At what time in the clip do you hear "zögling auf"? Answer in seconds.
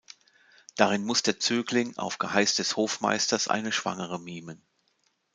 1.39-2.17